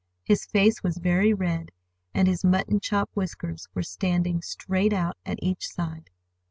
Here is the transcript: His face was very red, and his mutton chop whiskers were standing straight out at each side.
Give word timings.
His 0.23 0.47
face 0.47 0.81
was 0.81 0.97
very 0.97 1.31
red, 1.31 1.69
and 2.11 2.27
his 2.27 2.43
mutton 2.43 2.79
chop 2.79 3.11
whiskers 3.13 3.67
were 3.75 3.83
standing 3.83 4.41
straight 4.41 4.93
out 4.93 5.15
at 5.27 5.37
each 5.43 5.67
side. 5.67 6.09